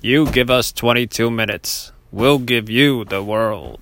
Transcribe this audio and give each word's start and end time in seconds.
You 0.00 0.26
give 0.30 0.50
us 0.50 0.72
22 0.72 1.30
minutes. 1.30 1.92
We'll 2.10 2.38
give 2.38 2.68
you 2.68 3.04
the 3.04 3.22
world. 3.22 3.80